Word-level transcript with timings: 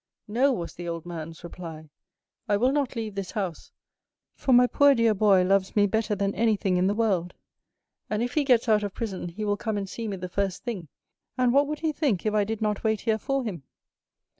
'No,' 0.27 0.51
was 0.51 0.73
the 0.73 0.87
old 0.89 1.05
man's 1.05 1.43
reply, 1.43 1.91
'I 2.49 2.57
will 2.57 2.71
not 2.71 2.95
leave 2.95 3.13
this 3.13 3.29
house, 3.33 3.71
for 4.33 4.51
my 4.51 4.65
poor 4.65 4.95
dear 4.95 5.13
boy 5.13 5.43
loves 5.43 5.75
me 5.75 5.85
better 5.85 6.15
than 6.15 6.33
anything 6.33 6.77
in 6.77 6.87
the 6.87 6.95
world; 6.95 7.35
and 8.09 8.23
if 8.23 8.33
he 8.33 8.43
gets 8.43 8.67
out 8.67 8.81
of 8.81 8.95
prison 8.95 9.27
he 9.29 9.45
will 9.45 9.57
come 9.57 9.77
and 9.77 9.87
see 9.87 10.07
me 10.07 10.17
the 10.17 10.27
first 10.27 10.63
thing, 10.63 10.87
and 11.37 11.53
what 11.53 11.67
would 11.67 11.81
he 11.81 11.91
think 11.91 12.25
if 12.25 12.33
I 12.33 12.43
did 12.43 12.63
not 12.63 12.83
wait 12.83 13.01
here 13.01 13.19
for 13.19 13.43
him? 13.43 13.61